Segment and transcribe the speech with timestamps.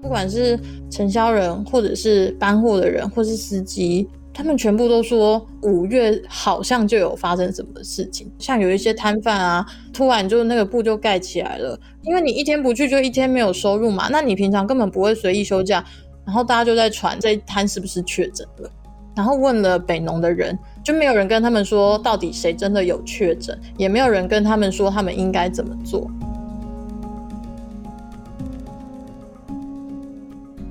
[0.00, 0.58] 不管是
[0.90, 8.26] 承销人，或者是搬货的人，或是司机，他们全部都说五月好像就有发生什么事情。
[8.38, 14.08] 像有一些摊贩啊，突然就那个布就盖起来了，因为你一天不去，就一天没有收入嘛。
[14.10, 15.84] 那你平常根本不会随意休假，
[16.24, 18.70] 然后大家就在传这一摊是不是确诊了。
[19.18, 26.08] 然后问了北农的人，就没有人跟他们说到底谁真的有确诊，也没有人跟他们说他们应该怎么做。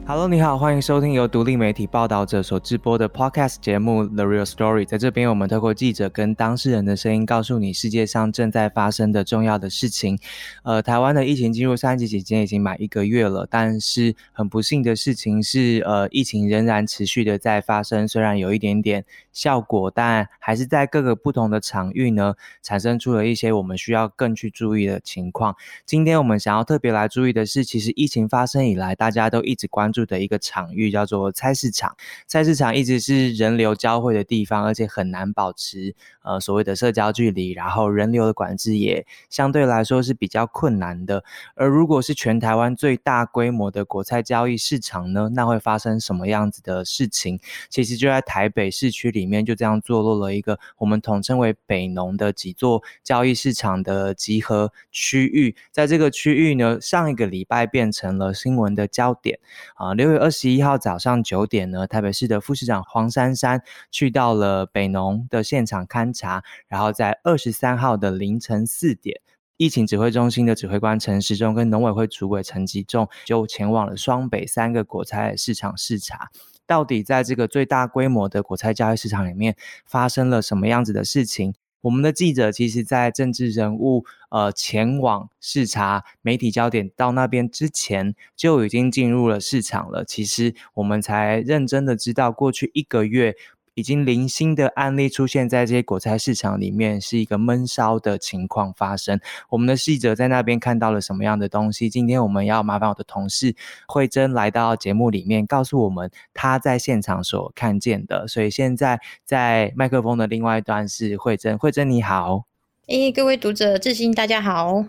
[0.10, 4.84] Hello，你好，欢迎收听由独立媒体报道者所直播的 Podcast 节目《The Real Story》。
[4.86, 10.18] 在这边，我们透过记者跟当事人的声音，告诉你世界上正在发生的重要的事情。
[10.64, 18.08] 呃，台湾的疫情进入三级期间已经满一个月了，但是很不幸的事情是，呃，疫情仍然持续的在发生。
[18.08, 19.04] 虽然有一点点
[19.38, 22.34] 效果，但还是在各个不同的场域呢，
[22.64, 25.56] 产生出了一些我们需要更去注意的情况。
[25.86, 30.08] 今天我们想要特别来注意的是，其实疫情发生以来，大家都一直关注。
[30.08, 31.94] 的一个场域叫做菜市场，
[32.28, 41.26] 菜市场一直是人流交汇的地方，而且很难保持呃所谓的社交距离，然后人流的管制也相对来说是比较困难的。
[41.56, 47.38] 而如果是全台湾最大规模的国菜交易市场呢，那会发生什么样子的事情？
[47.70, 59.40] 其实就在台北市区里里面，就这样坐落了一个我们统称为北农的几座交易市场的集合区域，在这个区域呢，上一个礼拜变成了新闻的焦点
[59.76, 59.88] 啊。
[59.88, 69.22] 啊，六月二十一号早上九点呢，台北市的副市长黄珊珊去到了北农的现场勘查，然后在二十三号的凌晨四点，
[69.56, 76.30] 疫情指挥中心的指挥官陈时中跟农委会主委陈吉仲就前往了双北三个果菜市场视察，
[76.68, 81.54] 到底在这个最大规模的国菜交易市场里面发生了什么样子的事情？
[81.82, 90.04] 我们的记者其实，在政治人物呃前往视察媒体焦点到那边之前，就已经进入了市场了。
[90.04, 93.36] 其实我们才认真的知道，过去一个月。
[93.78, 99.20] 已经零星的案例出现在这些果菜市场里面，是一个闷烧的情况发生。
[99.50, 101.88] 我们的记者在那边看到了什么样的东西？
[101.88, 103.56] 今天我们要麻烦我的同事
[103.88, 108.28] 慧珍来到节目里面，告诉我们他在现场所看见的。
[108.28, 112.46] 所以现在在麦克风的另外一端是慧珍，慧珍你好。
[112.88, 114.86] 诶，各位读者志新大家好。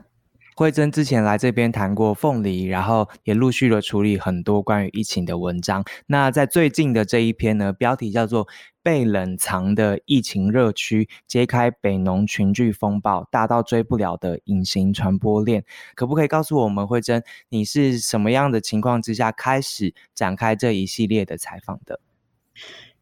[0.59, 5.85] 慧珍之前来这边谈过凤梨，然后也陆续的处理很多关于疫情的文章。
[6.09, 8.49] 那在最近的这一篇呢，标题叫做。
[8.81, 15.63] 被冷藏的疫情热区，揭开北农群聚风暴大到追不了的隐形传播链，
[15.95, 22.01] 可不可以告诉我们，慧珍，你是什么样的情况之下开始展开这一系列的采访的？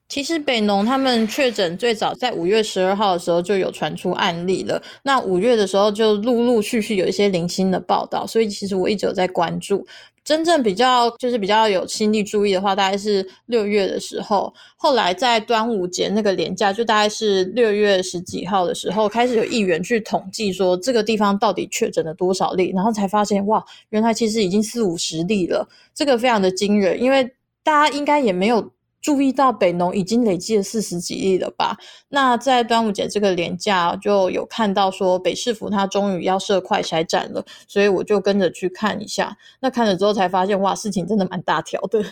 [0.08, 9.86] 其实北农他们确诊最早在五月十二号的时候就有传出案例了，那五月的时候就陆陆续续有一些零星的报道，所以其实我一直有在关注。
[10.24, 14.52] 真正比较就是比较有心力注意的话，大概是六月的时候。
[14.76, 28.70] 后来在端午节那个连假，就大概是六月十几号的时候，开始有议员去统计说这个地方到底确诊了多少例，然后才发现哇，原来其实已经四五十例了，这个非常的惊人，因为大家应该也没有。
[29.06, 31.78] 注意到北农已经累积了四十几例了吧？
[32.08, 39.38] 那在端午节这个连假就有看到说北市府它终于要设快筛站了，所以我就跟着去看一下。
[39.60, 42.02] 那看了之后才发现，哇，事情真的蛮大条的。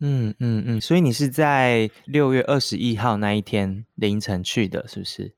[0.00, 5.32] 嗯嗯嗯，所以你是在六月二十一号那一天凌晨去的，是不是？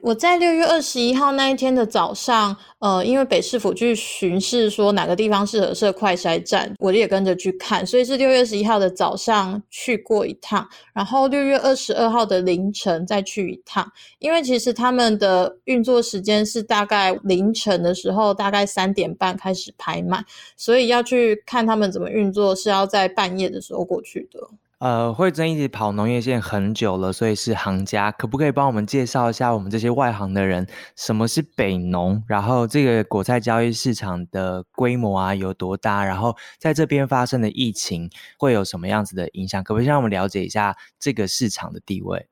[0.00, 20.24] 我在六月二十一号那一天的早上，呃，因为北市府去巡视，说哪个地方适合设快筛站，我也跟着去看，所以是六月二十一号的早上去过一趟，然后六月二十二号的凌晨再去一趟，因为其实他们的运作时间是大概凌晨的时候，大概三点半开始排满，
[20.56, 24.38] 所以要去看他们怎么运作，是要在半夜的时候过去的。
[24.78, 28.12] 呃，慧珍一直跑农业线很久了，所以是行家。
[28.12, 32.22] 可不可以帮我们介绍一下我们这些外行的人，什么是北农？
[32.28, 36.04] 然后这个果菜交易市场的规模啊有多大？
[36.04, 38.08] 然后在这边发生的疫情
[38.38, 39.64] 会有什么样子的影响？
[39.64, 42.28] 可不可以让我们了解一下这个市场的地位？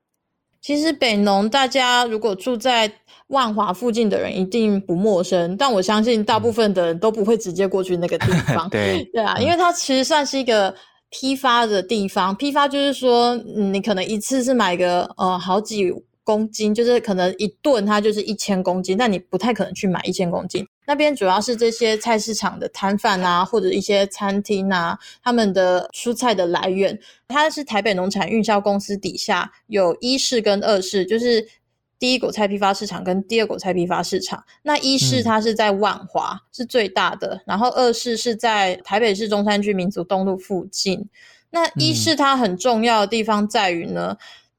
[0.60, 2.92] 其实北农，大家如果住在
[3.26, 8.68] 万华附近的人一定不陌生，但我相信大部分的人都不会直接过去那个地方。
[8.70, 10.72] 对对啊，因为它其实算是一个。
[11.10, 15.92] 批发的地方，批发就是说，你可能一次是买个呃好几
[16.24, 20.66] 公斤，就是可能一顿它就是一千公斤，但你不太可能去买一千公斤。
[20.88, 26.98] 那边主要是这些菜市场的摊贩啊，或者一些餐厅啊，他们的蔬菜的来源，
[27.28, 31.46] 它是台北农产运销公司底下有一市跟二市，就是
[31.98, 34.44] 第一果菜批发市场跟第二果菜批发市场。
[34.62, 41.08] 那一是它是在万华，是最大的，然后二是是在台北市中山区民族东路附近。
[41.50, 44.16] 那一是它很重要的地方在于呢。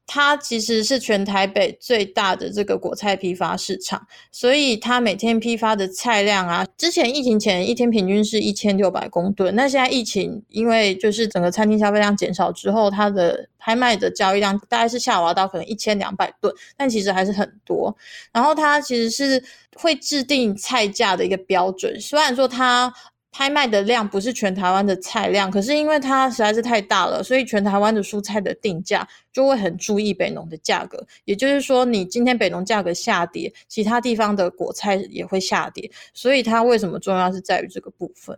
[0.08, 17.94] 它其实是全台北最大的这个果菜批发市场，所以它每天批发的菜量啊，之前疫情前一天平均是一千六百公吨，那现在疫情因为就是整个餐厅消费量减少之后，它的拍卖的交易量大概是下滑到可能一千两百吨，但其实还是很多。
[18.32, 19.44] 然后它其实是
[19.76, 22.92] 会制定菜价的一个标准，虽然说它。
[23.30, 31.06] 拍卖的量不是全台湾的菜量，可是因为它实在是太大了，所以全台湾的蔬菜的定价就会很注意北农的价格。
[31.24, 35.90] 也就是说，你今天北农价格下跌，其他地方的果菜也会下跌。
[36.12, 38.36] 所以它为什么重要是在于这个部分。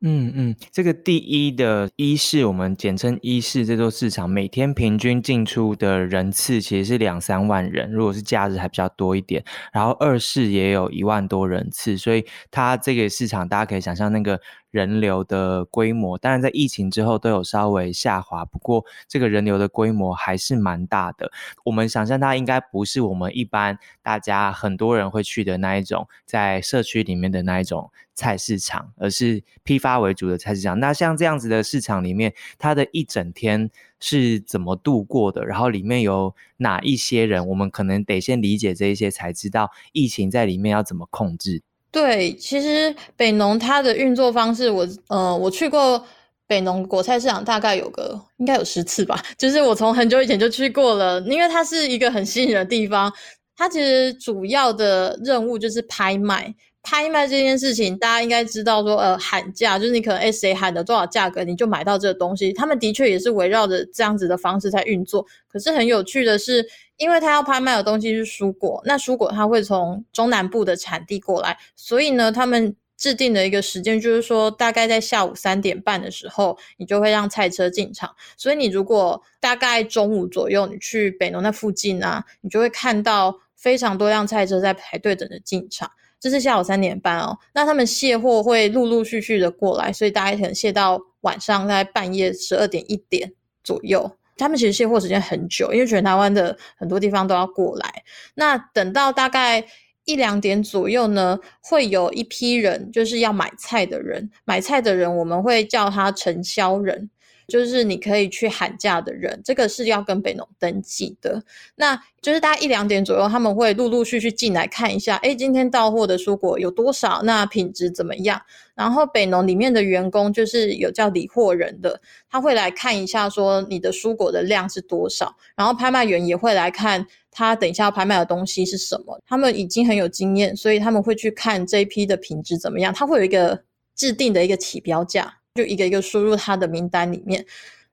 [0.00, 9.44] 嗯嗯，这个第一的一市，我们简称一市这座市场，每天平均进出的人次其实是两三万人，如果是假日还比较多一点。
[9.72, 14.40] 然后二市也有一万多人次，所以它这个市场大家可以想象那个。
[14.70, 21.30] 人流的规模，当然在疫情之后都有稍微下滑，不过这个人流的规模还是蛮大的。
[21.64, 30.78] 我们想象它应该不是我们一般大家很多人会去的那一种，在社区里面的那一种菜市场，而是批发为主的菜市场。
[30.78, 33.70] 那像这样子的市场里面，它的一整天
[34.00, 35.44] 是怎么度过的？
[35.46, 37.46] 然后里面有哪一些人？
[37.48, 41.62] 我们可能得先理解这一些，才知道疫情在里面要怎么控制。
[41.90, 46.04] 对，其实北农它的运作方式，我呃我去过
[46.46, 49.22] 北农果菜市场，大概有个应该有十次吧。
[49.38, 53.12] 就是我从很久以前就去过了，因为它是一个很吸引的地方。
[53.56, 56.54] 它其实主要的任务就是拍卖。
[56.80, 62.50] 拍卖这件事情，大家应该知道，说呃喊价，就是你可能哎谁喊的多少价格，你就买到这个东西。
[62.52, 65.26] 他们的确也是围绕着这样子的方式在运作。
[65.48, 66.64] 可是很有趣的是，
[66.98, 78.14] 因为他要拍卖的东西是蔬果，那蔬果它会从中南部的产地过来，所以呢，他们制定的一个时间就是说，大概在下午三点半的时候，你就会让菜车进场。
[78.36, 85.88] 所以你如果大概中午左右，你去北农那附近啊，你就会看到非常多辆菜车在排队等着进场。
[86.18, 94.10] 这是下午三点半哦，那他们卸货会陆陆续续的过来，所以大家可能卸到晚上在半夜十二点一点左右。
[94.38, 98.02] 他们其实卸货时间很久，因为全台湾的很多地方都要过来。
[98.34, 99.62] 那等到大概
[100.04, 107.10] 一两点左右呢，会有一批人，就是要买菜的人，买菜的人我们会叫他承销人。
[107.48, 111.42] 就是你可以去喊价的人，这个是要跟北农登记的。
[111.76, 117.22] 那就是大概一两点左右，他们会陆陆续续进来看一下，哎，今天到货的蔬果有多少？
[117.24, 118.40] 那品质怎么样？
[118.74, 121.98] 然后北农里面的员工就是有叫理货人的，
[122.30, 125.34] 他会来看一下，说你的蔬果的量是多少。
[125.56, 129.18] 然后拍卖员也会来看他等一下要拍卖的东西是什么。
[129.26, 132.92] 他们已经很有经验，所以他们会去看这一批的品质怎么样。
[132.92, 133.62] 他会有一个
[133.96, 135.37] 制定的一个起标价。
[135.54, 137.44] 就一个一个输入他的名单里面，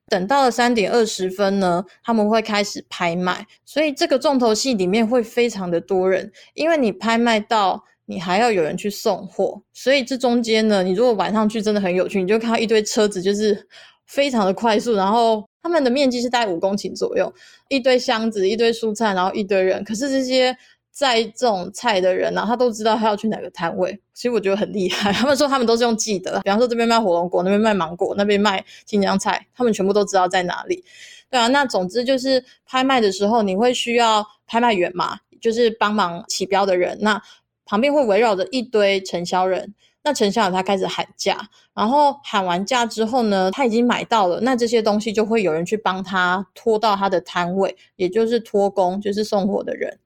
[0.08, 13.68] 等到了三点二十分呢，他们会开始拍卖，所以这个重头戏里面会非常的多人，因为你拍卖到你还要有人去送货，所以这中间呢，你如果晚上去真的很有趣，你就看到一堆车子就是
[14.06, 17.34] 非常的快速，然后他们的面积是大概五公顷左右，
[17.70, 20.56] 一堆箱子，一堆蔬菜，然后一堆人，可是这些。
[20.96, 25.12] 在种菜的人呢，他都知道他要去哪个摊位，其实我觉得很厉害。
[25.20, 30.82] 他们说他们都是用记得，比方说这边卖火龙果，那边卖芒果，那边卖新疆菜，他们全部都知道在哪里。
[31.30, 36.98] 对啊，那总之就是拍卖的时候，你会需要拍卖员嘛，就是帮忙起标的人。
[37.02, 37.22] 那
[37.66, 50.00] 旁边会围绕着一堆承销人，那承销人他开始喊价，然后喊完价之后呢，他已经买到了，那这些东西就会有人去帮他拖到他的摊位，也就是拖工，就是送货的人。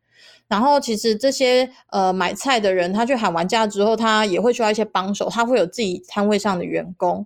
[0.50, 7.26] 然后其实这些呃买菜的人，他去喊完价之后，他也会需要一些帮手，他会有自己摊位上的员工。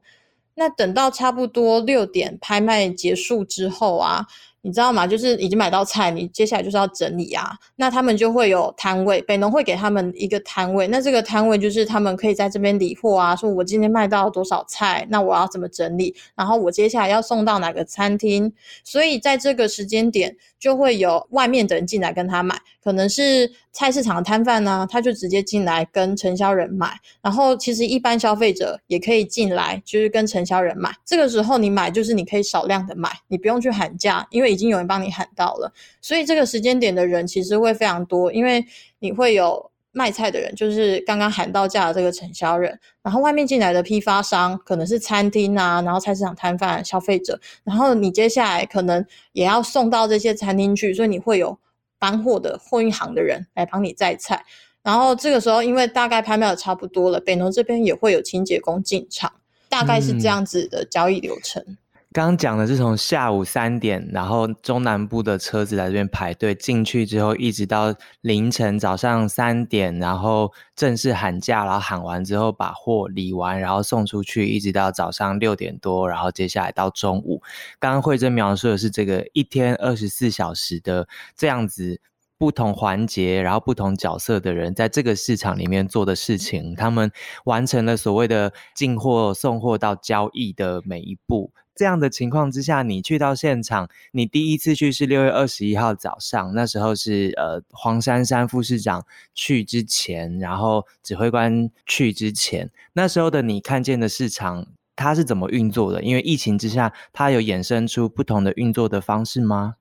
[0.53, 4.27] 那等到差不多六点拍卖结束之后啊。
[4.65, 5.05] 你知道吗？
[5.05, 7.51] 就是已经买到菜，你接下来就是要整理啊。
[7.75, 10.87] 那他们就会有摊位，北农会给他们一个摊位。
[10.87, 16.15] 那这个摊位就是他们可以在这边理货啊，说我今天卖到多少菜，那我要怎么整理？
[16.33, 18.53] 然后我接下来要送到哪个餐厅？
[18.85, 26.97] 所以在这个时间点，就会有外面的人进来跟他买，可能是菜市场的摊贩呢，他就直接进来跟承销人买。
[27.21, 30.89] 然后其实一般消费者也可以进来，就是跟承销人买。
[31.03, 34.53] 这个时候你买就是你可以少量的买，你不用去喊价，因为。
[34.53, 38.63] 已经有人帮你喊到了，所以这个时间点的人其实会非常多，因为
[38.99, 51.57] 你会有卖菜的人，就是刚刚喊到价的这个承销人，然后外面进来的批发商可能是餐厅啊，然后菜市场摊贩、消费者，然后你接下来可能也要送到这些餐厅去，所以你会有。
[52.03, 54.43] 搬货的货运行的人来帮你载菜。
[54.81, 59.31] 然后这个时候，因为大概拍卖的差不多了，北农这边也会有清洁工进场，
[59.69, 61.63] 大概是这样子的交易流程。
[61.63, 61.77] 刚
[62.13, 77.41] 刚讲的是从下午三点，然后中南部的车子来这边排队进去之后，一直到凌晨早上三点，然后正式喊价，然后喊完之后把货理完，然后送出去，一直到早上六点多，然后接下来到中午。
[77.79, 81.99] 刚刚慧珍描述的是这个一天二十四小时的这样子。
[82.35, 87.09] 不同环节，然后不同角色的人在这个市场里面做的事情，他们
[87.45, 91.53] 完成了所谓的进货、送货到交易的每一步。
[91.75, 99.03] 这样的情况之下，你去到现场，你第一次去是六月二十一号早上，那时候是呃黄珊珊副市长
[99.33, 106.03] 去之前，然后指挥官去之前，那时候的你看见的市场，它是怎么运作的？
[106.03, 109.73] 因为疫情之下，它有衍生出不同的运作的方式吗？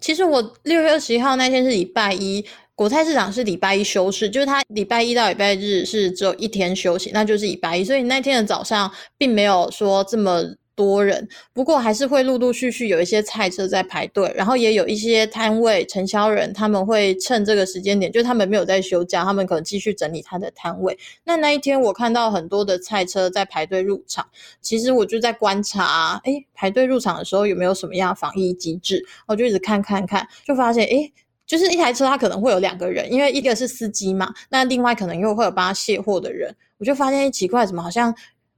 [0.00, 2.42] 其实我六月二十一号那天是礼拜一，
[2.74, 10.56] 国泰市场是礼拜一休市，就是它礼拜一到礼拜日是只有一天休息，那就是礼拜一，所以那天的早上并没有说这么。
[10.76, 20.98] 多人，不过还是会陆陆续续有一些菜车在排队，然后也有一些摊位承销人，他们会趁这个时间点，就他们没有在休假，他们可能继续整理他的摊位。
[21.24, 24.26] 那那一天我看到很多的菜车在排队入场，
[24.60, 29.04] 其实我就在观察，哎，排队入场的时候有没有什么样防疫机制？
[29.26, 31.12] 我就一直看看看，就发现，哎，
[31.46, 38.14] 就是一台车它可能会有两个人，因为一个是司机嘛，那另外可能又会有帮他卸货的人，我就发现奇怪，怎么好像。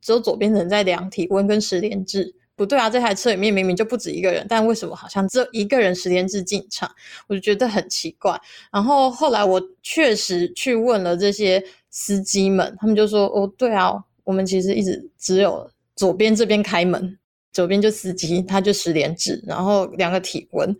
[0.06, 2.88] 只有左边人在量体温跟十连制，不对啊！
[2.88, 6.88] 这台车里面明明就不止一个人，但为什么好像只有一个人十连制进场？
[7.26, 8.40] 我就觉得很奇怪。
[8.70, 11.60] 然后后来我确实去问了这些
[11.90, 17.18] 司机们，他们就说：“哦，对啊，我们其实一直只有左边这边开门，
[17.52, 20.72] 左边就司机，他就十连制，然后量个体温。”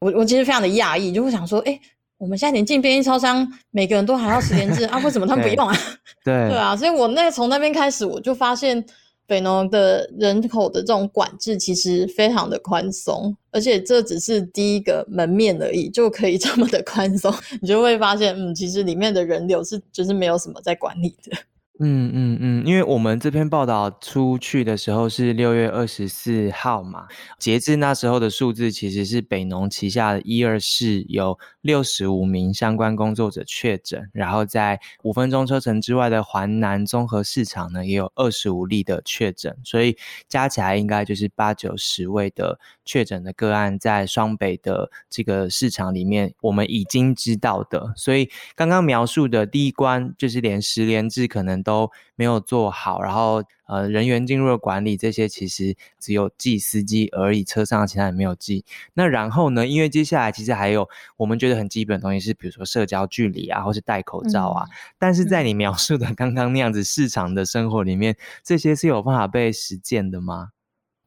[0.00, 1.80] 我我其实非常的讶异，就会想说：“哎。”
[2.18, 4.98] 我们现在连进便利超商，每个人都还要十连制啊？
[5.04, 5.76] 为什么他们不用啊？
[6.24, 8.82] 对对啊，所以我那从那边开始，我就发现
[9.26, 21.36] 北农的人口的这种管制其实非常的宽松，而且这只是第一个门面而已，就可以这么的宽松， 你就会发现，嗯，其实里面的人流是就是没有什么在管理的。
[21.78, 27.06] 嗯嗯嗯，因为我们这篇报道出去的时候是六月二十四号嘛，
[27.38, 51.65] 截至那时候的数字其实是北农旗下的一二市有六十五名相关工作者确诊，然后在五分钟车程之外的环南综合市场呢也有二十五例的确诊，所以加起来应该就是八九十位的确诊的个案在双北的这个市场里面，我们已经知道的，所以刚刚描述的第一关就是连十连制可能。
[51.66, 58.64] 都没有做好，然后呃人员进入了管理，这些其实只有记司机而已，车上其他人没有记。
[58.94, 59.66] 那然后呢？
[59.66, 64.64] 因为接下来其实还有我们觉得很基本的东西，是比如说社交距离啊，或是戴口罩啊。
[64.96, 70.50] 但是在你描述的刚刚那样子市场的生活里面，这些是有办法被实践的吗？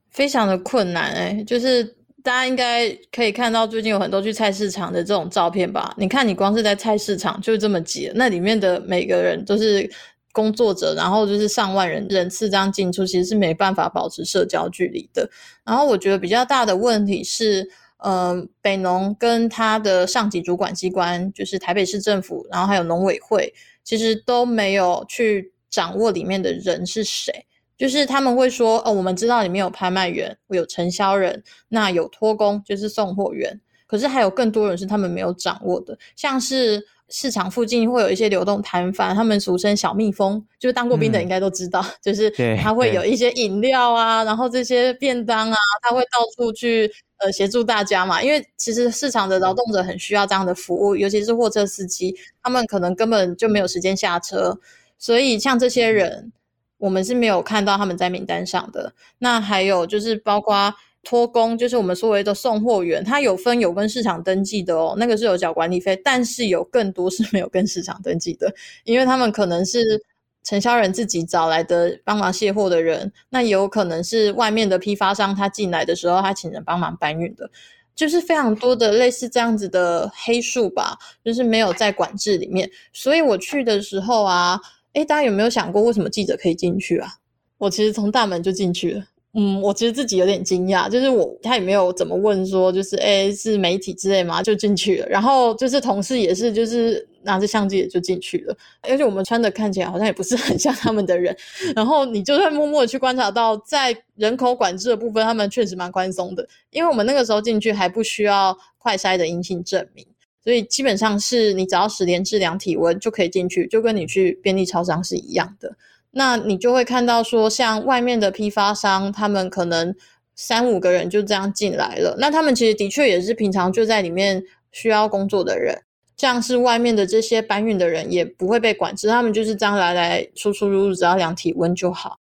[0.10, 1.86] 非常的困难哎，就是
[2.22, 5.94] 大家应该可以看到最近有很多去菜市场的这种照片吧？
[5.98, 9.90] 你看，你光是在菜市场就这么挤，那里面的每个人都是。
[10.32, 15.28] 工作者，然后就是上万人人次这样进出，其实是没办法保持社交距离的。
[15.66, 17.68] 然后我觉得比较大的问题是，
[17.98, 23.52] 呃，北农跟他的上级主管机关，就是台北市政府，然后还有农委会，
[23.84, 27.34] 其实都没有去掌握里面的人是谁。
[27.76, 33.60] 就是他们会说，哦，我们知道里面有拍卖员，有承销人，那有托工，就是送货员。
[33.88, 36.86] 可是还有更多人是他们没有掌握的，像是。
[37.10, 48.22] 市场附近会有一些流动摊贩，他们俗称小蜜蜂，就是当过兵的应该都知道，就是他会有一些饮料啊，然后这些便当啊，他会到处去呃协助大家嘛。
[48.22, 54.60] 因为其实市场的劳动者很需要这样的服务，尤其是货车司机，他们可能根本就没有时间下车，
[54.98, 56.32] 所以像这些人，
[56.78, 58.94] 我们是没有看到他们在名单上的。
[59.18, 60.74] 那还有就是包括。
[61.04, 68.54] 托工就是我们所谓的送货员，他有分有跟市场登记的哦，那个是有缴管理费，但是有更多是没有跟市场登记的，
[68.84, 70.04] 因为他们可能是
[70.44, 77.50] 承销人自己找来的帮忙卸货的人，那有可能是外面的批发商他进来的时候他请人帮忙搬运的，
[77.96, 84.60] 就是非常多的类似这样子的黑数吧，就是没有在管制里面，所以我去的时候啊，
[84.94, 87.10] 诶，大家有没有想过为什么记者可以进去啊？
[87.58, 89.04] 我其实从大门就进去了。
[89.34, 95.08] 嗯，我其实自己有点惊讶，就是我他也没有怎么问说，就是哎是媒体之类嘛，就进去了。
[95.08, 98.58] 然后就是同事也是，就是拿着相机也就进去了。
[98.82, 101.36] 而且我们穿的看起来好像也不是很像他们的人。
[101.76, 110.04] 然后你就算默默的去观察到，在人口管制的部分，他们确实蛮宽松的，因为我们那个时候进去还不需要快筛的阴性证明。
[110.44, 115.76] 所以基本上是你只要十连质量体温就可以进去，就跟你去便利超商是一样的。
[116.12, 119.96] 那你就会看到说，像外面的批发商，他们可能
[120.36, 122.16] 三五个人就这样进来了。
[122.18, 125.84] 那他们其实的确也是平常就在里面需要工作的人，
[126.18, 132.18] 像是外面的这些搬运的人也不会被管制，他们就是这样来来出出入入，只要量体温就好。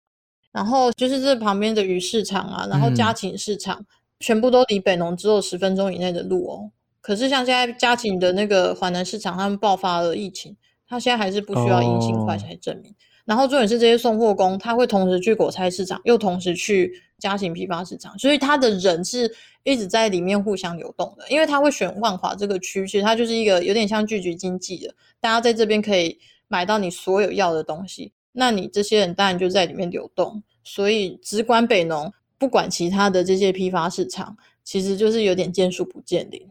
[0.51, 3.85] 然后就是这旁边的鱼市场啊，然后家禽市场，
[4.19, 6.71] 全部都离北农只有十分钟以内的路哦。
[7.01, 10.55] 可是像现在家禽的那个华南市场，他们爆发了疫情，
[10.89, 12.93] 他现在还是不需要阴性快才证明。
[13.23, 19.31] 然后重点是这些送货工，他会同时去果菜市场，又同时去家禽批发市场，所以他的人是
[19.63, 21.29] 一直在里面互相流动的。
[21.29, 26.17] 因为他会选万华这个区，其实它就是一个有点像聚集经济的，大家在这边可以
[26.47, 30.41] 买到你所有要的东西，那你这些人当然就在里面流动。
[30.63, 36.41] 所以只管北农，不管其他的这些批发市场，其实就是有点见树不见林。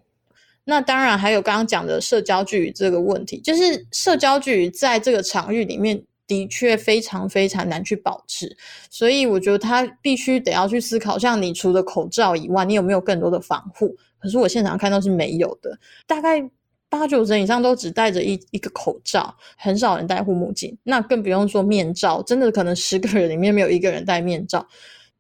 [0.68, 6.00] 那当然还有刚刚讲的社交距离这个问题，就是社交距离在这个场域里面。
[6.28, 8.54] 的确非常非常难去保持，
[8.90, 13.96] 所以我觉得他必须得要去思考，像你除了口罩以外，你有没有更多的防护？
[14.18, 16.46] 可是我现场看到是没有的，大概
[16.90, 24.68] 八九成以上都只戴着一一个口罩，很少人戴护目镜，那更不用说面罩，真的可能十个人里面没有一个人戴面罩。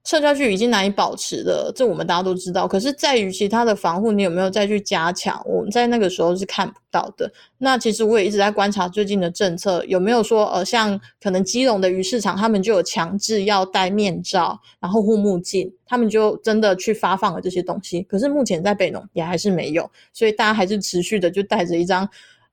[0.08, 2.66] 社交距离已经难以保持了，这我们大家都知道。
[2.66, 5.38] 可是，在于其他的防护，你有没有再去加强？
[5.46, 7.30] 我们在那个时候是看不到的。
[7.58, 18.00] 那其实我也一直在观察最近的政策，有没有说，呃，像可能基隆的鱼市场，他们就有强制要戴面罩，然后护目镜，他们就真的去发放了这些东西。
[18.04, 22.08] 可是目前在北农也还是没有，所以大家还是持续的就带着一张。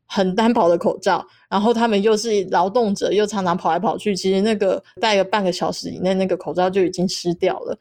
[0.06, 7.78] 很单薄的口罩，然后他们又是劳动者，又常常跑来跑去，其实那个戴个半个小时以内，那个口罩就已经湿掉了。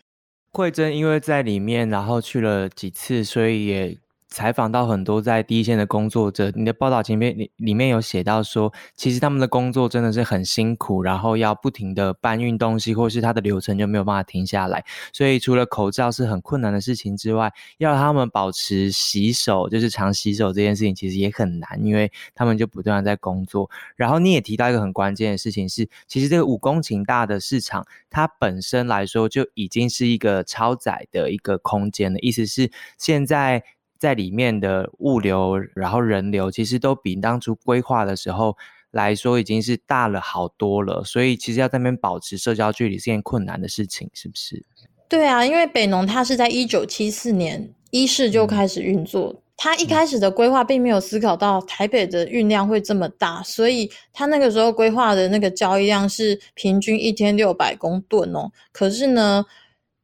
[0.53, 3.99] 慧珍因为在里面，然后去了几次，所以也。
[4.29, 14.85] 采访到很多在第一线的工作者，你的报道前面里里面有写到说，其实他们的工作真的是很辛苦，然后要不停的搬运东西，或是他的流程就没有办法停下来。
[15.13, 23.71] 所以除了口罩是很困难的事情之外，要他们保持洗手，就是常洗手这件事情，其实也很难，因为他们就不断在工作。
[23.95, 33.63] 然后你也提到一个很关键的事情是，其实这个五公顷大的市场，它本身来说就已经是一个超载的一个空间了，意思是现在。
[33.99, 38.57] 在里面的物流，然后人流，其实都比当初规划的时候
[38.91, 41.03] 来说，已经是大了好多了。
[41.05, 44.65] 所以，其实要在那边保持社交距离是件困难的事情，是不是？
[45.09, 58.51] 对啊，因为北农它是在一九七四年一市就开始运作，它一开始的规划并没有思考到台北的运量会这么大，所以它那个时候规划的那个交易量是平均一天六百公吨哦。
[58.73, 59.45] 可是呢？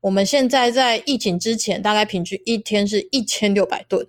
[0.01, 4.07] 我们现在在疫情之前，大概平均一天是一千六百吨，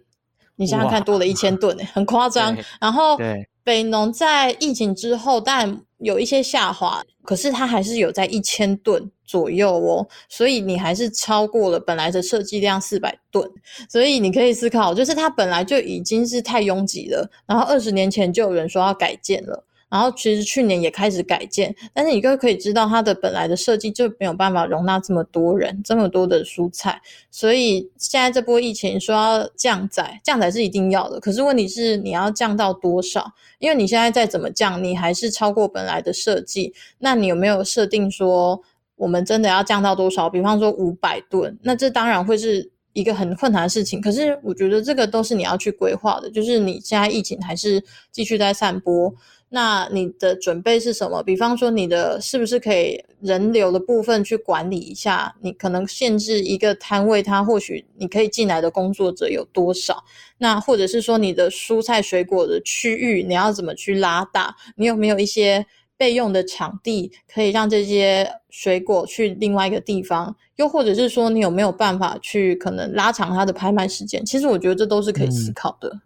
[0.56, 2.56] 你想想看，多了一千吨，很夸张。
[2.80, 3.17] 然后
[3.63, 13.47] 北农在疫情之后，但有一些下滑，可是它还是有在一千吨左右哦，所以你还是超过了本来的设计量四百吨。
[13.89, 19.63] 所以你可以思考，就是它本来就已经是太拥挤了，然后二十年前就有人说要改建了。
[19.91, 31.19] 然后其实去年也开始改建，但是你就可以知道它的本来的设计就没有办法容纳这么多人、这么多的蔬菜，所以现在这波疫情说要降载，降载是一定要的。
[31.19, 33.34] 可是问题是你要降到多少？
[33.60, 36.73] 因为你现在再怎么降，你还是超过本来的设计。
[36.99, 38.62] 那你有没有设定说
[38.95, 40.30] 我们真的要降到多少？
[40.30, 43.99] 比方说五百吨，那这当然会是一个很困难的事情。
[43.99, 49.13] 可是我觉得这个都是你要去规划的，就是你现在疫情还是继续在散播。
[49.53, 51.21] 那你的准备是什么？
[51.21, 55.35] 比方说，你的是不是可以人流的部分去管理一下？
[55.41, 60.01] 你可能限制一个摊位，它或许你可以进来的工作者有多少？
[60.37, 64.55] 那或者是说，你的蔬菜水果的区域，你要怎么去拉大？
[64.77, 65.65] 你有没有一些
[65.97, 70.35] 备用的场地，可以让这些水果去另外一个地方？
[70.57, 74.23] 又或者是说，你有没有办法去可能拉长它的拍卖时间？
[74.23, 76.01] 其实我觉得这都是可以思考的。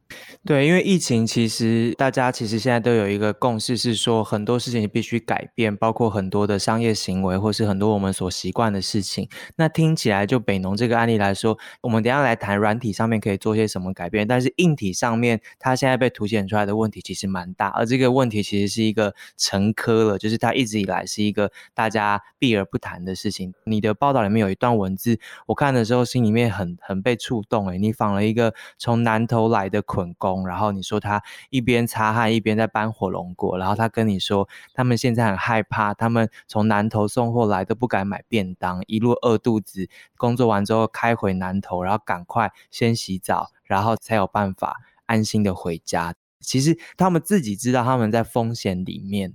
[0.46, 9.28] 对，因为疫情，其实大家其实现在都有一个共识，是说很多事情必须改变，包括很多的商业行为，或是很多我们所习惯的事情。
[9.58, 23.56] 那听起来，就北农这个案例来说，我们等下来谈软体上面可以做些什么改变，但是硬体上面，它现在被凸显出来的问题其实蛮大，而这个问题其实是一个成科了，就是它一直以来是一个大家避而不谈的事情。
[23.64, 30.48] 你的报道里面有一段文字，我看的时候心里面很很被触动，诶，你访了一个从南投来的捆工。
[30.48, 44.78] 然后你说他一边擦汗一边在搬火龙果，然后他跟你说他们现在很害怕，他们从南头送货来都不敢买便当，一路饿肚子，工作完之后开回南头，然后赶快先洗澡，然后才有办法
[45.08, 46.14] 安心的回家。
[46.40, 49.34] 其实他们自己知道他们在风险里面。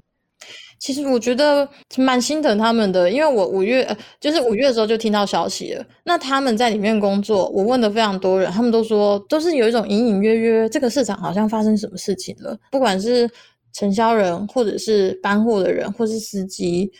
[0.80, 3.86] 其实我觉得蛮心疼他们的，因为我五月，
[4.18, 5.84] 就是五月的时候就听到消息了。
[6.04, 12.58] 那他们在里面工作，我问的非常多人，他们都说都是有一种隐隐约约，这个市场好像发生什么事情了。
[12.70, 13.30] 不管是
[13.74, 16.90] 承销人，或者是搬货的人，或是司机，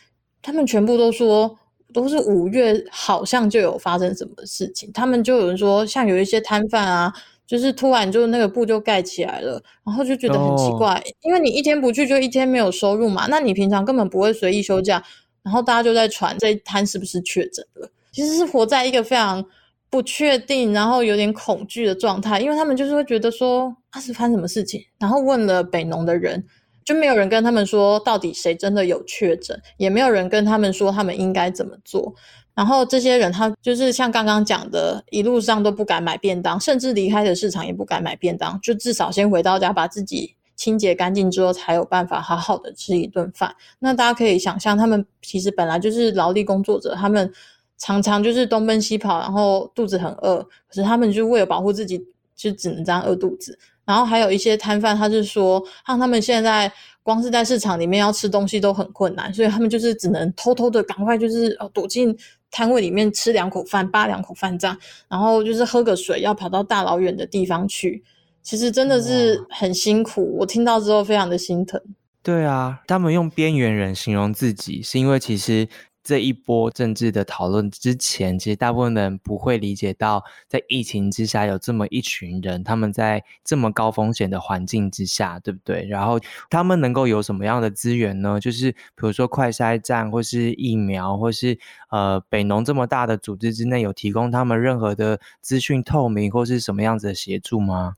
[0.42, 1.50] 他们全部都说
[1.94, 4.90] 都是五月好像就有发生什么事情。
[4.92, 7.10] 他们就有人说，像有一些摊贩啊。
[7.50, 15.02] 就是突然就那个布就盖起来了，然后就觉得很奇怪，因为你一天不去就一天没有收入嘛，那你平常根本不会随意休假，
[15.42, 19.44] 然后大家就在传这一摊是不是确诊了，其实是活在一个非常
[19.90, 26.46] 不确定，然后有点恐惧的状态，因为他们就是会觉得说他是发生什么事情，然后问了北农的人，
[26.84, 32.14] 就没有人跟他们说到底谁真的有确诊，也没有人跟他们说他们应该怎么做。
[32.60, 43.56] 然后这些人，他就是像刚刚讲的，一路上都不敢买便当，甚至离开的市场也不敢买便当，就至少先回到家把自己清洁干净之后，才有办法好好的吃一顿饭。
[43.78, 47.32] 那大家可以想象，他们其实本来就是劳力工作者，他们
[47.78, 52.04] 常常就是东奔西跑，然后肚子很饿，可是他们就为了保护自己，
[52.36, 53.58] 就只能这样饿肚子。
[53.86, 56.70] 然后还有一些摊贩，他是说，让他们现在。
[57.02, 62.16] 光是在市场里面要吃东西都很困难，所以他们就是只能偷偷的赶快就是躲进
[62.50, 64.76] 摊位里面吃两口饭，扒两口饭这样，
[65.08, 68.02] 然后就是喝个水，要跑到大老远的地方去，
[68.42, 70.36] 其实真的是很辛苦。
[70.38, 71.80] 我听到之后非常的心疼。
[72.22, 75.68] 对啊，他们用边缘人形容自己，是因为其实。
[76.10, 85.86] 这一波政治的讨论之前，其实大部分人不会理解到，在疫情之下有这么一群人，他们在这么高风险的环境之下，对不对？
[85.86, 86.18] 然后
[86.48, 88.40] 他们能够有什么样的资源呢？
[88.40, 91.56] 就是比如说快筛站，或是疫苗，或是
[91.90, 97.94] 呃北农这么大的组织之内，有提供他们任何的资讯透明，或是什么样子的协助吗？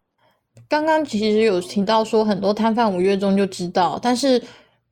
[0.68, 4.42] 刚刚其实有提到说，很多摊贩五月中就知道，但是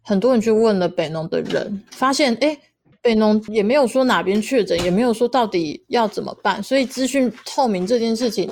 [0.01, 2.57] 很多人去问了北农的人，发现哎。
[3.03, 8.51] 北农也没有说哪边确诊，也没有说到底要怎么办，所以资讯透明这件事情，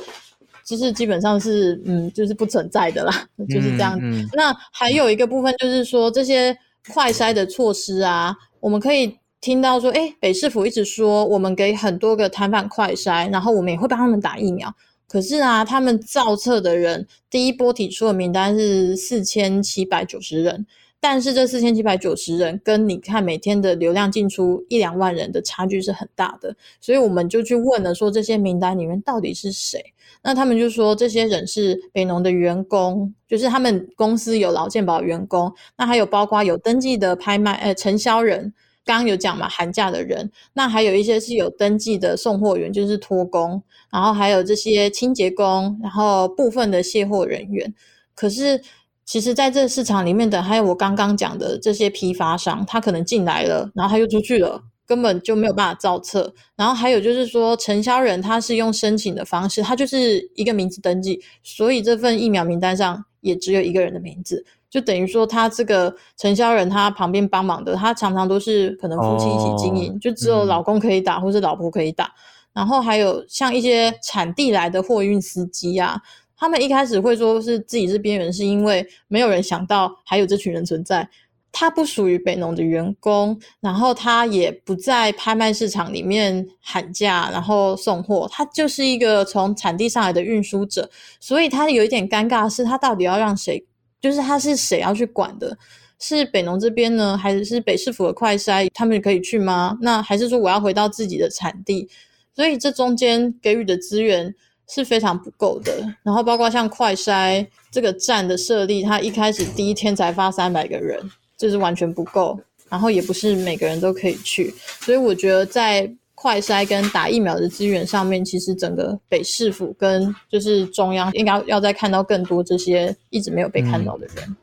[0.65, 3.99] 就是基本上是嗯，就是不存在的啦， 就是这样。
[4.33, 6.57] 那还有一个部分就是说这些
[6.93, 14.75] 快筛的措施啊，我们可以听到说，哎，北市府一直说我们给很多个摊贩快筛，然后我们也会帮他们打疫苗，
[15.07, 20.67] 可是啊，他们造册的人第一波提出的名单是四千七百九十人。
[21.01, 29.81] 但是这四千七百九十人跟你看每天的流量进出一两万人的差距是很大的，所以我们就去问了，说这些名单里面到底是谁？
[30.25, 38.53] 那他们就说这些人是北农的员工，就是他们公司有劳健保员工，那还有包括有登记的拍卖呃承销人，
[38.85, 47.73] 刚刚有讲嘛寒假的人，那还有一些是有登记的送货员，就是托工，然后还有这些清洁工，然后部分的卸货人员，
[48.17, 48.61] 可是。
[49.09, 56.35] 其实，在这市场里面的还有我刚刚讲的这些批发商，他可能进来了，然后他又出去了，根本就没有办法造册。
[56.57, 72.12] 然后还有就是说，承销人他是用申请的方式，他就是一个名字登记，所以这份疫苗名单上也只有一个人的名字，就等于说他这个承销人他旁边帮忙的，他常常都是可能夫妻一起经营，就只有老公可以打，或是老婆可以打。
[72.53, 76.03] 然后还有像一些产地来的货运司机啊。
[76.38, 81.09] 他们一开始会说是自己是边缘，是因为没有人想到还有这群人存在。
[81.51, 88.29] 他不属于北农的员工，然后他也不在拍卖市场里面喊价，然后送货。
[88.31, 93.66] 他就是一个从产地上来的运输者，所以他有一点尴尬，是他到底要让谁？
[94.01, 95.59] 就是他是谁要去管的？
[95.98, 98.68] 是北农这边呢，还是北市府的快筛？
[98.72, 99.77] 他们可以去吗？
[99.81, 101.88] 那还是说我要回到自己的产地？
[102.37, 104.35] 所以这中间给予的资源。
[104.68, 111.00] 是非常不够的，然后包括像快筛这个站的设立，它一开始第一天才发三百个人，
[111.37, 124.16] 这是完全不够，然后也不是每个人都可以去，所以我觉得在快筛跟打疫苗的资源上面，其实整个北市府跟就是中央应该要再看到更多这些一直没有被看到的人。
[124.26, 124.37] 嗯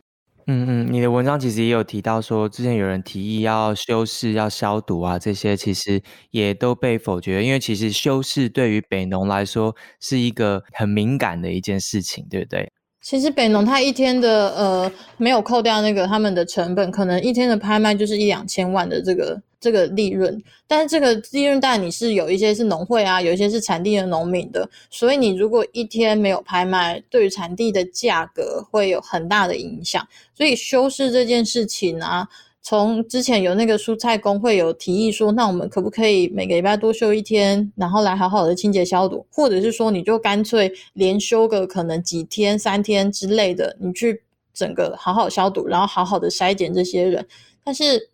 [0.47, 12.71] 嗯嗯，你的文章其实也有提到说，之前有人提议要修饰、要消毒啊，这些其实也都被否决，因为其实修饰对于北农来说是一个很敏感的一件事情，对不对？
[13.05, 19.39] 其实北农它一天的呃没有扣掉那个他们的成本，可能一天的拍卖就是一两千万的这个。
[19.57, 30.07] 这个利润，但是这个利润但你是有一些是农会啊，有一些是产地的农民的，所以你如果一天没有拍卖，对于产地的价格会有很大的影响。
[30.35, 32.27] 所以修饰这件事情啊，
[32.67, 47.23] 从之前有那个蔬菜工会有提议说，那我们可不可以每个礼拜多休一天，然后来好好的清洁消毒，或者是说你就干脆连休个可能几天、三天之类的，你去整个好好消毒，然后好好的筛检这些人。
[47.63, 48.09] 但是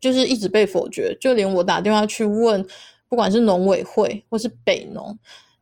[0.00, 2.66] 就是一直被否决，就连我打电话去问，
[3.06, 5.14] 不管是农委会或是北农，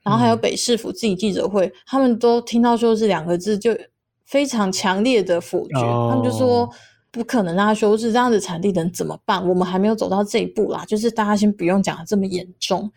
[0.04, 3.76] 然后还有北市府自己记者会，他们都听到说这两个字就
[4.26, 6.70] 非常强烈的否决，他们就说。
[7.10, 7.72] 不可能啊！
[7.72, 9.46] 修饰这样子产地能怎么办？
[9.48, 10.84] 我们还没有走到这一步啦。
[10.86, 12.90] 就是大家先不用讲的这么严重，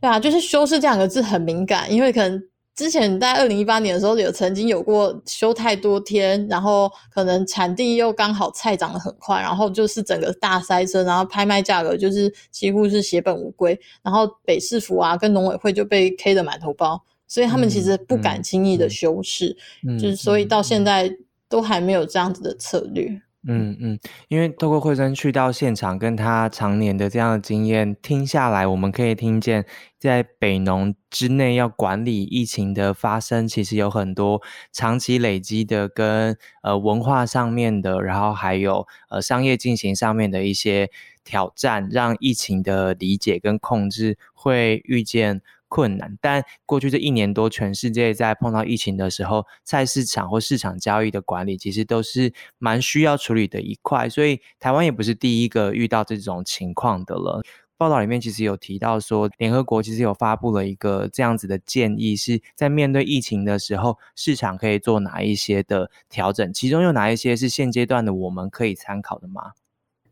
[0.00, 2.42] 对啊，就是修饰这两个字很敏感，因为可能
[2.76, 19.54] 之前在二零一八年的时候有曾经有过修太多天，然后可能产地又刚好菜长得很快，然后就是整个大塞车，然后拍卖价格就是几乎是血本无归，然后北市府啊跟农委会就被 K 的满头包，所以他们其实不敢轻易的修饰，
[19.98, 21.12] 就是所以到现在
[21.48, 23.20] 都还没有这样子的策略。
[23.48, 23.98] 嗯嗯，
[24.28, 29.64] 因为透过慧珍去到现场，跟他常年的这样的经验听下来，我们可以听见，
[29.98, 40.90] 在北农之内要管理疫情的发生，其实有很多长期累积的跟呃文化上面的，然后还有呃商业进行上面的一些
[41.24, 45.40] 挑战，让疫情的理解跟控制会遇见。
[45.70, 54.08] 困难，但过去这一年多，全世界在碰到疫情的时候，菜市场或市场交易的管理，其实都是蛮需要处理的一块。
[54.08, 57.40] 所以台湾也不是第一个遇到这种情况的了。
[57.78, 66.52] 报道里面其实有提到说，联合国其实有发布了一个这样子的建议，是在面对疫情的时候，市场可以做哪一些的调整？
[66.52, 69.52] 其中有哪一些是现阶段的我们可以参考的吗？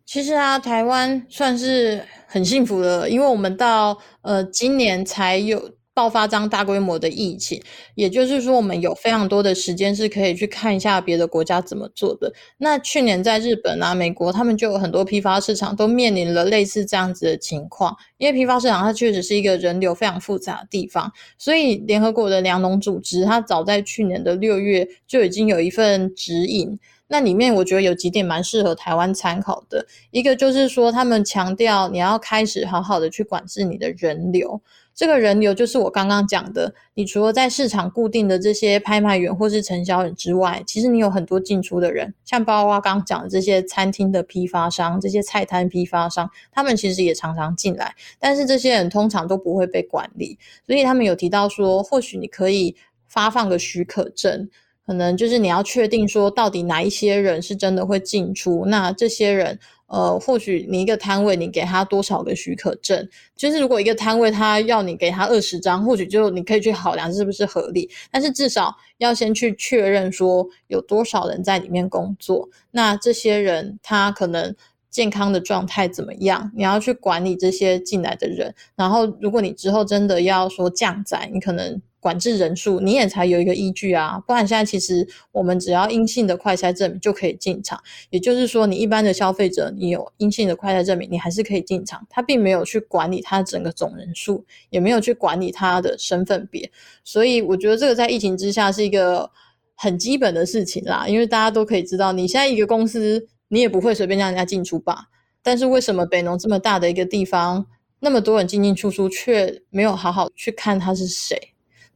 [0.08, 7.60] 其实啊，台湾算是很幸福的，因为我们到呃今年才有爆发这样大规模的疫情，
[7.94, 12.32] 也就是说，我们有非常多的时间是可以去看一下别的国家怎么做的。
[12.56, 26.78] 那去年在日本啊、美国，他们就有很多批发市场都面临了类似这样子的情况，因为批发市场它确实是一个人流非常复杂的地方，所以联合国的粮农组织它早在去年的六月就已经有一份指引。
[27.08, 34.60] 那里面我觉得有几点蛮适合台湾参考的，一个就是说他们强调你要开始好好的去管制你的人流，
[34.94, 54.50] 这个人流就是我刚刚讲的，你除了在市场固定的这些拍卖员或是承销人之外，其实你有很多进出的人，像包括刚刚讲的这些餐厅的批发商、这些菜摊批发商，他们其实也常常进来，但是这些人通常都不会被管理，所以他们有提到说，或许你可以发放个许可证。
[54.88, 58.64] 可能就是你要确定说，到底哪一些人是真的会进出？
[58.64, 63.06] 那这些人，呃，或许你一个摊位，你给他多少个许可证？
[63.36, 67.90] 就是如果一个摊位他要你给他二十张，或许就你可以去考量是不是合理。
[68.10, 72.48] 但是至少要先去确认说有多少人在里面工作。
[72.70, 74.56] 那这些人他可能
[74.88, 76.50] 健康的状态怎么样？
[76.56, 78.54] 你要去管理这些进来的人。
[78.74, 81.78] 然后如果你之后真的要说降载，你可能。
[82.00, 87.80] 管制人数，你也才有一个依据啊，不然现在其实我们只要阴性的快筛证明就可以进场。
[88.10, 92.06] 也就是说，你一般的消费者，你有阴性的快筛证明，你还是可以进场。
[92.08, 96.70] 他并没有去管理他整个总人数，也没有去管理他的身份别。
[97.02, 99.30] 所以我觉得这个在疫情之下是一个
[99.74, 105.06] 很基本的事情啦，因为大家都可以知道，你现在一个公司，你也不会随便让人家进出吧？
[105.42, 107.66] 但是为什么北农这么大的一个地方，
[108.00, 111.36] 那么多人进进出出，却没有好好去看他是谁？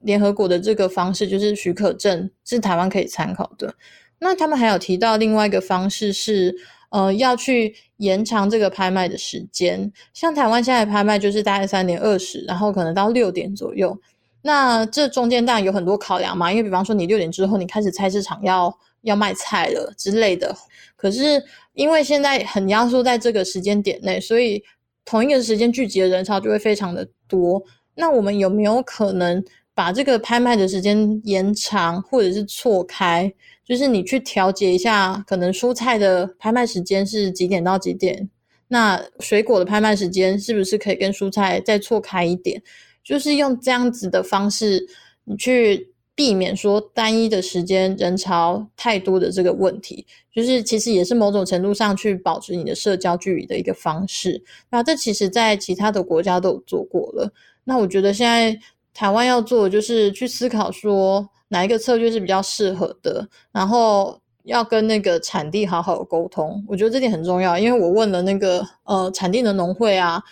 [0.03, 3.75] 联合国的这个方式就是许可证，是台湾可以参考的。
[4.19, 6.55] 那他们还有提到另外一个方式是，
[6.91, 9.93] 呃，要去延长这个拍卖的时间。
[10.15, 13.99] 像台湾现在拍卖就是大概三点二十，然后可能到六点左右。
[14.43, 20.55] 那这中间当然有很多考量嘛，因为比方说你六点之后你开始菜市场要要卖菜了之类的。
[20.95, 21.43] 可是
[21.75, 24.63] 因为现在很压缩在这个时间点内，所以
[25.05, 27.61] 同一个时间聚集的人潮就会非常的多。
[27.97, 29.45] 那我们有没有可能？
[29.75, 33.33] 把这个拍卖的时间延长，或者是错开，
[33.65, 38.29] 就是你去调节一下，可能蔬菜的拍卖时间是几点到几点，
[38.69, 42.63] 那水果的拍卖时间是不是可以跟蔬菜再错开一点？
[43.03, 44.87] 就是用这样子的方式，
[45.25, 54.45] 你去避免说单一的时间人潮太多的这个问题，就是其实也是某种程度上去保持你的社交距离的一个方式。
[54.71, 57.33] 那这其实在其他的国家都有做过了。
[57.65, 58.61] 那我觉得现在。
[58.95, 66.65] 台湾要做的就是去思考说哪一个策略是比较适合的，然后要跟那个产地好好沟通。
[66.69, 70.23] 我觉得这点很重要，因为我问了那个呃产地的农会啊，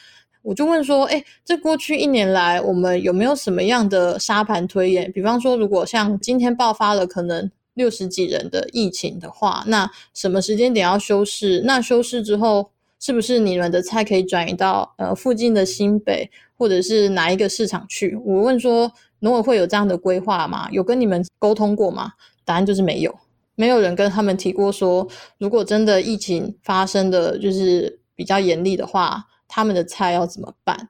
[0.42, 5.10] 我就问说，哎，这过去一年来我们有没有什么样的沙盘推演？
[5.12, 7.50] 比方说，如果像今天爆发了可能。
[7.74, 11.62] 六十几人的疫情的话，那什么时间点要休市？
[11.64, 12.68] 那休市之后，
[13.00, 18.14] 是不是你们的菜可以转移到呃附近的新北或者是哪一个市场去？
[18.24, 20.68] 我问说，农委会有这样的规划吗？
[20.70, 22.12] 有跟你们沟通过吗？
[22.44, 23.12] 答案就是没有，
[23.56, 25.08] 没有人跟他们提过说，
[25.38, 30.88] 如果真的疫情发生的就是比较严厉的话，他们的菜要怎么办？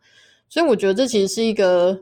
[0.48, 2.00] 所以我觉得这其实是一个。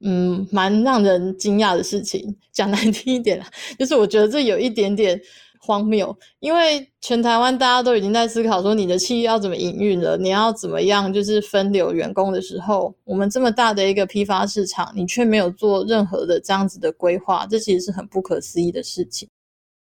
[0.00, 2.36] 嗯，蛮让人惊讶的事情。
[2.52, 3.44] 讲难听一点
[3.76, 5.20] 就是我觉得这有一点点
[5.68, 19.28] 荒谬，因为全台湾大家都已经在思考说，你的企业要怎么营运了，你要怎么样就是分流员工的时候，我们这么大的一个批发市场，你却没有做任何的这样子的规划，这其实是很不可思议的事情。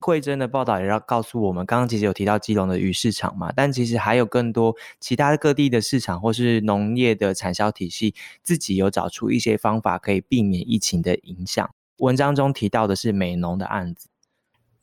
[0.00, 11.70] 慧珍的报道也要告诉我们，刚刚其实有提到基隆的鱼市场嘛，但其实还有更多其他各地的市场或是农业的产销体系，自己有找出一些方法可以避免疫情的影响。
[11.98, 14.08] 文章中提到的是美农的案子，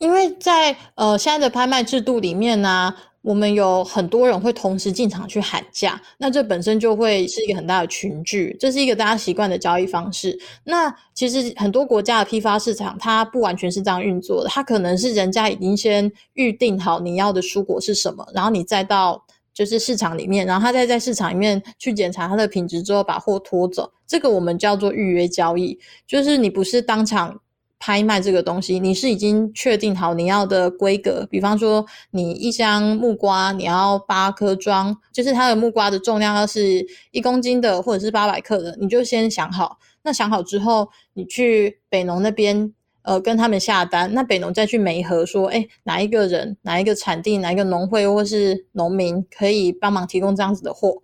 [0.04, 2.94] 因为在呃现在的拍卖制度里面呢。
[3.24, 10.38] 我们有很多人会同时进场去喊价，那这本身就会是一个很大的群聚，这是一个大家习惯的交易方式。
[10.64, 27.40] 那其实很多国家的批发市场，它不完全是这样运作的，它可能是人家已经先预定好你要的蔬果是什么，然后你再到就是市场里面，然后他再在市场里面去检查它的品质之后把货拖走，这个我们叫做预约交易，就是你不是当场。
[27.84, 39.78] 拍卖这个东西，你是已经确定好你要的规格，比方说你一箱木瓜你要八颗装，就是它的木瓜的重量要是一公斤的，或者是八百克的，你就先想好。
[40.02, 44.14] 那想好之后，你去北农那边，呃，跟他们下单。
[44.14, 51.02] 那北农再去媒合说，哎，哪一个人、哪一个产地、哪一个农会或是农民可以帮忙提供这样子的货？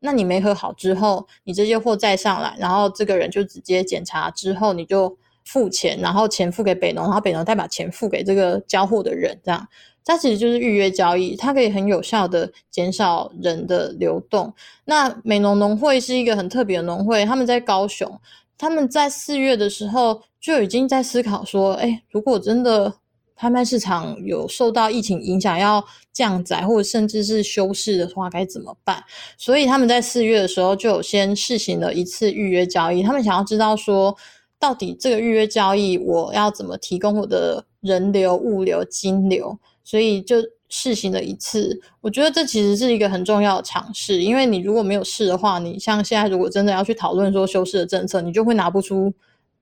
[0.00, 5.16] 那你媒合好之后，你这些货再上来，然后这个人就直接检查之后，你就。
[5.48, 9.66] 付钱，然后钱付给北农，然后北农再把钱付给这个交货的人，这样，
[10.04, 14.52] 它其实就是预约交易，它可以很有效的减少人的流动。
[14.84, 18.20] 那美农农会是一个很特别的农会，他们在高雄，
[18.58, 22.92] 他们在四月的时候就已经在思考说，哎，如果真的
[23.34, 25.82] 拍卖市场有受到疫情影响要
[26.12, 29.02] 降载或者甚至是休市的话，该怎么办？
[29.38, 34.14] 所以他们在四月的时候就有先试行了一次预约交易，他们想要知道说。
[34.58, 39.58] 到底这个预约交易我要怎么提供我的人流、物流、金流？
[39.84, 40.36] 所以就
[40.68, 41.80] 试行了一次。
[42.02, 49.10] 我觉得这其实是一个很重要的尝试，因为你如果没有试的话，你像现在如果真的要去讨论说修饰的政策，你就会拿不出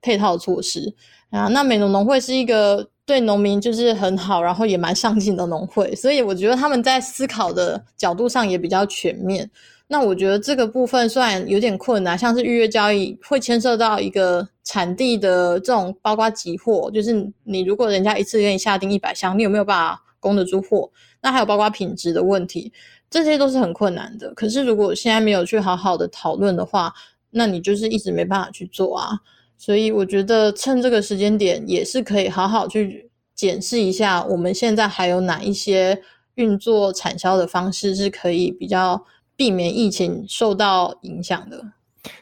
[0.02, 0.92] 配套措施
[1.30, 1.46] 啊。
[1.46, 9.48] 那美农农会是一个对农民就是很好，然后也蛮上进的农会，所以我觉得他们在思考的角度上也比较全面。
[9.88, 20.90] 那我觉得这个部分虽然有点困难，像是预约交易会牵涉到一个产地的这种包括集货，就是你如果人家一次给你下定一百箱，你有没有办法供得住货？
[21.22, 22.72] 那还有包括品质的问题，
[23.08, 24.34] 这些都是很困难的。
[24.34, 26.92] 可是如果现在没有去好好的讨论的话，
[27.30, 29.20] 那你就是一直没办法去做啊。
[29.56, 36.02] 所以我觉得趁这个时间点，也是可以好好去检视一下，我们现在还有哪一些
[36.34, 39.04] 运作产销的方式是可以比较。
[39.36, 41.72] 避免疫情受到影响的。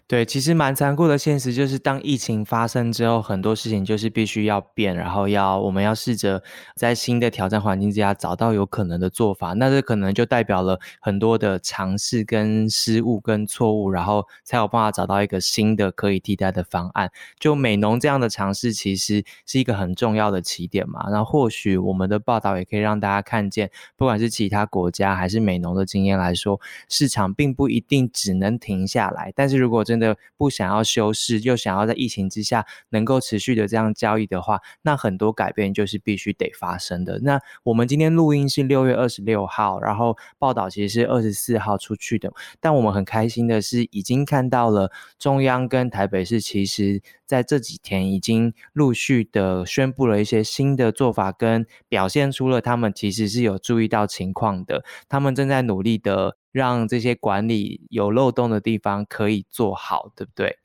[0.07, 6.43] 对，其实蛮残酷的现实就是，当疫情发生之后，很多事情就是必须要变，然后要我们要试着
[6.77, 9.55] 在新的挑战环境之下找到有可能的做法。
[9.55, 17.11] 那这可能就代表了很多的尝试、跟失误、跟错误，然后才有办法找到一个新的可以替代的方案。
[17.41, 21.09] 就美农这样的尝试，其实是一个很重要的起点嘛。
[21.09, 37.21] 然后或许我们的报道也可以让大家看见，不管是其他国家还是美农的经验来说，市场并不一定只能停下来，但是如果真真的不想要休市，又想要在疫情之下能够持续的这样交易的话，那很多改变就是必须得发生的。
[37.21, 42.33] 那我们今天录音是六月二十六号，然后报道其实是二十四号出去的。
[42.59, 56.37] 但我们很开心的是，已经看到了中央跟台北市，其实在这几天已经陆续的宣布了一些新的做法，跟表现出了他们其实是有注意到情况的，他们正在努力的。
[56.55, 60.57] 让这些管理有漏洞的地方可以做好，对不对？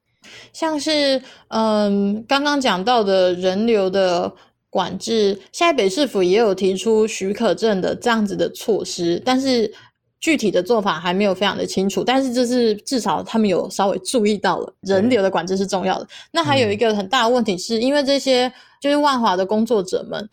[0.54, 4.36] 像是嗯，刚刚讲到的人流的
[4.70, 9.74] 管制，现在北市府也有提出许可证的这样子的措施，但是
[10.20, 12.04] 具体的做法还没有非常的清楚。
[12.04, 16.08] 但是这是至少他们有稍微注意到了人流的管制是重要的。
[16.32, 20.30] 那还有一个很大的问题，是因为这些就是万华的工作者们。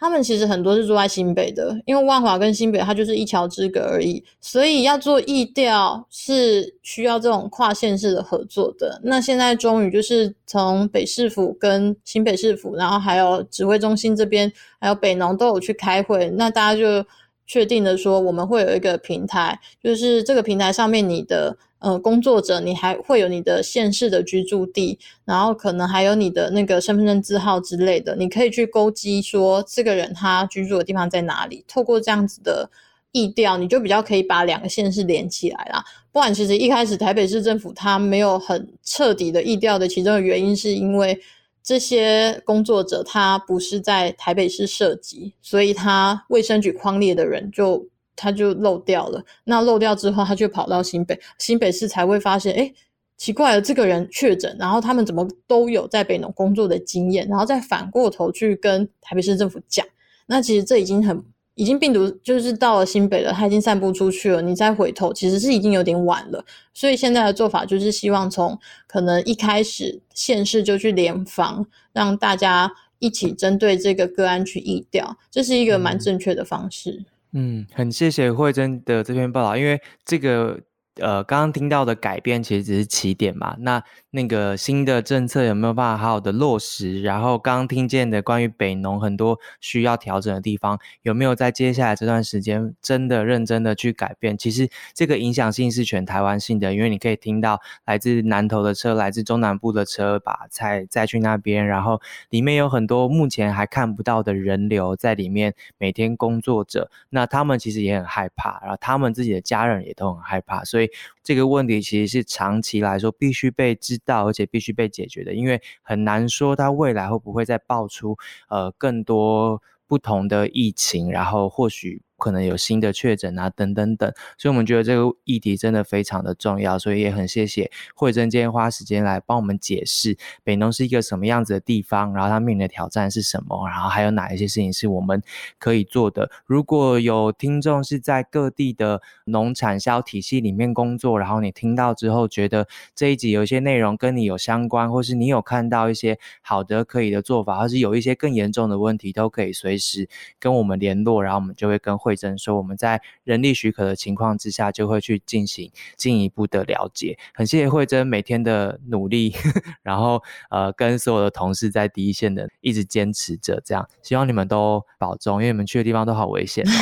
[0.00, 9.00] 他们其实很多是住在新北的，因为万华跟新北它就是一桥之隔而已，所以要做疫调是需要这种跨县市的合作的。
[9.02, 17.04] 那现在终于就是从北市府跟新北市府，然后还有指挥中心这边，还有北农都有去开会，那大家就
[17.48, 21.58] 确定的说，我们会有一个平台，就是这个平台上面你的。
[21.80, 31.64] 呃，工作者，你还会有你的县市的居住地，然后可能还有你的那个身份证字号之类的，你可以去勾稽说这个人他居住的地方在哪里。
[31.68, 32.68] 透过这样子的
[33.12, 35.84] 意调，你就比较可以把两个县市连起来啦。
[36.10, 41.16] 不然，其实一开始台北市政府他没有很彻底的意调的，其中的原因是因为
[41.62, 47.88] 这些工作者他不是在台北市涉及，所以他卫生局框列的人就。
[48.20, 52.74] 他就漏掉了，那漏掉之后，他就跑到新北，新北市才会发现，哎，
[53.16, 59.86] 奇怪了，这个人确诊，然后他们怎么都有在北农工作的经验，然后再反过头去跟台北市政府讲，
[60.26, 61.22] 那其实这已经很，
[61.58, 68.56] 已经病毒就是到了新北了，它已经散布出去了，你再回头其实是已经有点晚了，所以现在的做法就是希望从
[68.86, 77.04] 可能一开始县市就去联防，让大家一起针对这个个案去疫调，这是一个蛮正确的方式。
[77.32, 80.60] 嗯，很谢谢慧珍的这篇报道，因为这个。
[80.98, 83.56] 呃，刚刚听到的改变其实只是起点嘛。
[83.60, 87.02] 那那个新的政策有没有办法好好的落实？
[87.02, 94.36] 然后刚刚听见的关于北农很多需要调整的地方，有没有在接下来这段时间真的认真的去改变？
[94.36, 106.90] 其实这个影响性是全台湾性的，因为你可以听到来自南投的车、来自中南部的车把菜载去那边，然后里面有很多目前还看不到的人流在里面每天工作着。
[107.10, 110.87] 那他们其实也很害怕，然后他们自己的家人也都很害怕，所以。
[111.22, 118.16] 这个问题其实是长期来说必须被知道，而且必须被解决的，因为很难说它未来会不会再爆出
[118.48, 122.02] 呃更多不同的疫情，然后或许。
[122.18, 135.22] 可能有新的确诊啊，等等等，所以我们觉得这个议题真的非常的重要，所以也很谢谢慧珍今天花时间来帮我们解释北农是一个什么样子的地方，然后它面临的挑战是什么，然后还有哪一些事情是我们
[135.60, 136.28] 可以做的。
[136.44, 142.66] 如果有听众是在各地的农产销体系里面工作，然后你听到之后觉得
[142.96, 150.08] 这一集有一些内容跟你有相关，或是你有看到一些好的可以的做法，或是有一些更严重的问题，都可以随时
[150.40, 151.96] 跟我们联络，然后我们就会跟。
[152.16, 157.18] 珍说：“我们在人力许可的情况之下，就会去进行进一步的了解。
[157.34, 159.34] 很谢谢慧珍每天的努力，
[159.82, 163.60] 然后呃，跟所有的同事在第一线的一直坚持着。
[163.64, 166.72] 这样，希望你们都保重，因为你们去的地方都好危险哦。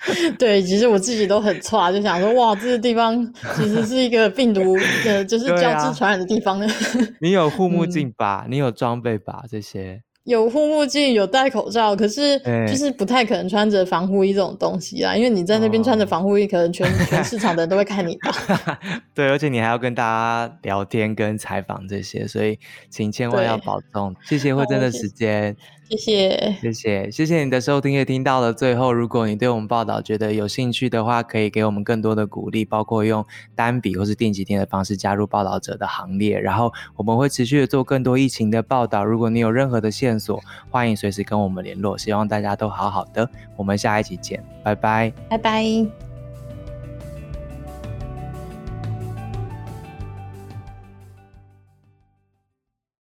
[0.38, 6.66] 对，其实我自己都很差，就想说，哇，这个地方其实是一个病毒的，就是交织传染的地方呢。
[7.20, 8.46] 你有护目镜吧？
[8.48, 9.44] 你有装备吧？
[9.50, 18.78] 这些。”有护目镜，有戴口罩，可是就是不太可能穿着防护衣这种东西啊，因为你在那边穿着防护衣，可能全 全市场的人都会看你吧。
[19.14, 22.58] 对，而且你还要跟大家聊天、跟采访这些，所以
[22.90, 24.14] 请千万要保重。
[24.24, 25.56] 谢谢慧珍的时间。
[25.90, 27.90] 谢谢，谢谢，谢谢你的收听。
[27.90, 33.26] 也听到了最后，如果你对我们报道觉得有兴趣的话，可以给我们更多的鼓励，包括用
[33.56, 36.38] 单笔或是定几天的方式加入报道者的行列。
[36.38, 39.04] 然后我们会持续的做更多疫情的报道。
[39.04, 41.98] 如果你有任何的线索，欢迎随时跟我们联络。
[41.98, 46.09] 希望大家都好好的，我们下一期见，拜拜，拜拜。